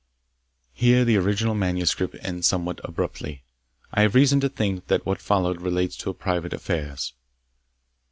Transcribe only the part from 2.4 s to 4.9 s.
somewhat abruptly. I have reason to think